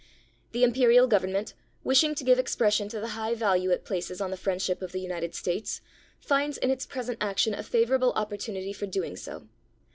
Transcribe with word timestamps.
The 0.51 0.63
Imperial 0.63 1.05
Government, 1.05 1.53
wishing 1.83 2.15
to 2.15 2.23
give 2.23 2.39
expression 2.39 2.89
to 2.89 2.99
the 2.99 3.09
high 3.09 3.35
value 3.35 3.69
it 3.69 3.85
places 3.85 4.19
on 4.19 4.31
the 4.31 4.35
friendship 4.35 4.81
of 4.81 4.93
the 4.93 4.99
United 4.99 5.35
States, 5.35 5.79
finds 6.19 6.57
in 6.57 6.71
its 6.71 6.87
present 6.87 7.19
action 7.21 7.53
a 7.53 7.61
favorable 7.61 8.11
opportim 8.13 8.55
ity 8.55 8.73
for 8.73 8.87
doing 8.87 9.15
so. 9.15 9.47